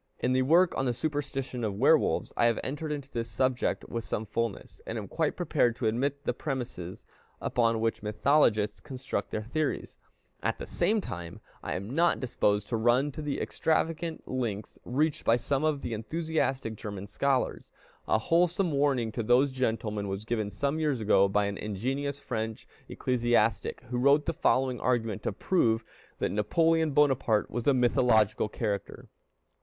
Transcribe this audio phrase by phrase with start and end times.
[0.17, 4.03] In a work on the superstition of Werewolves, I have entered into this subject with
[4.03, 7.05] some fulness, and am quite prepared to admit the premises
[7.39, 9.99] upon which mythologists construct their theories;
[10.41, 15.23] at the same time I am not disposed to run to the extravagant lengths reached
[15.23, 17.69] by some of the most enthusiastic German scholars.
[18.07, 22.67] A wholesome warning to these gentlemen was given some years ago by an ingenious French
[22.89, 25.83] ecclesiastic, who wrote the following argument to prove
[26.17, 29.07] that Napoleon Bonaparte was a mythological character.